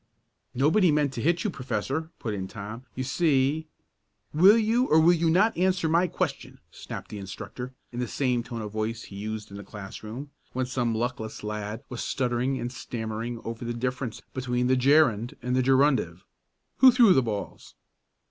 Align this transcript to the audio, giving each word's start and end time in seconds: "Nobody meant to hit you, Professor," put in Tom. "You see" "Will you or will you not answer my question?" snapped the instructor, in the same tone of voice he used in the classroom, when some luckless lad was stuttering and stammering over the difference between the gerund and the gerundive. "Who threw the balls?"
"Nobody 0.55 0.91
meant 0.91 1.13
to 1.13 1.21
hit 1.21 1.43
you, 1.43 1.51
Professor," 1.51 2.09
put 2.17 2.33
in 2.33 2.47
Tom. 2.47 2.87
"You 2.95 3.03
see" 3.03 3.67
"Will 4.33 4.57
you 4.57 4.87
or 4.87 4.99
will 4.99 5.13
you 5.13 5.29
not 5.29 5.55
answer 5.55 5.87
my 5.87 6.07
question?" 6.07 6.57
snapped 6.71 7.11
the 7.11 7.19
instructor, 7.19 7.75
in 7.91 7.99
the 7.99 8.07
same 8.07 8.41
tone 8.41 8.63
of 8.63 8.71
voice 8.71 9.03
he 9.03 9.15
used 9.15 9.51
in 9.51 9.57
the 9.57 9.63
classroom, 9.63 10.31
when 10.53 10.65
some 10.65 10.95
luckless 10.95 11.43
lad 11.43 11.83
was 11.87 12.01
stuttering 12.01 12.59
and 12.59 12.71
stammering 12.71 13.41
over 13.45 13.63
the 13.63 13.75
difference 13.75 14.23
between 14.33 14.65
the 14.65 14.75
gerund 14.75 15.37
and 15.43 15.55
the 15.55 15.61
gerundive. 15.61 16.23
"Who 16.77 16.91
threw 16.91 17.13
the 17.13 17.21
balls?" 17.21 17.75